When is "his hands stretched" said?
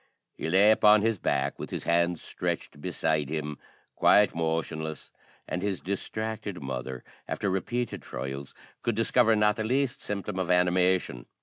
1.69-2.81